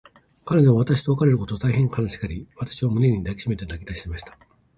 [0.45, 4.35] 彼女は私と別れることを、大へん悲しがり、私を胸に抱きしめて泣きだしました。